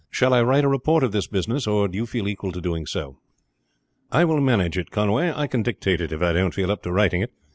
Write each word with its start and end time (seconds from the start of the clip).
Shall 0.09 0.33
I 0.33 0.41
write 0.41 0.63
a 0.63 0.67
report 0.67 1.03
of 1.03 1.11
this 1.11 1.27
business, 1.27 1.67
or 1.67 1.87
do 1.87 1.95
you 1.95 2.07
feel 2.07 2.27
equal 2.27 2.51
to 2.53 2.59
doing 2.59 2.87
so?" 2.87 3.19
"I 4.11 4.25
will 4.25 4.41
manage 4.41 4.75
it, 4.75 4.89
Conway. 4.89 5.31
I 5.31 5.45
can 5.45 5.61
dictate 5.61 6.01
it 6.01 6.11
if 6.11 6.23
I 6.23 6.33
don't 6.33 6.55
feel 6.55 6.71
up 6.71 6.81
to 6.81 6.91
writing 6.91 7.21
it. 7.21 7.29